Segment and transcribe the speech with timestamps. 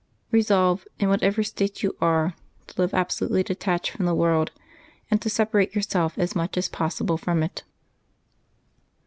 [0.31, 2.33] Resolve, in whatever state you are,
[2.65, 4.49] to live absolutely detached from the world,
[5.11, 7.61] and to separate yourself as much as possible from it.